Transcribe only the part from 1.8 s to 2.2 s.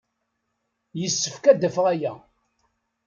aya.